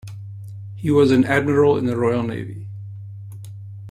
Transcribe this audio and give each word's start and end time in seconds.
He 0.75 0.89
was 0.89 1.11
an 1.11 1.25
admiral 1.25 1.77
in 1.77 1.85
the 1.85 1.95
Royal 1.95 2.23
Navy. 2.23 2.65